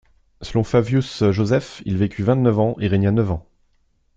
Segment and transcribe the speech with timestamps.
[0.41, 3.45] Selon Flavius Josèphe il vécut vingt-neuf ans et régna neuf ans.